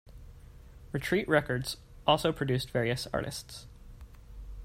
[0.93, 3.67] Retreat Records also produced various artists.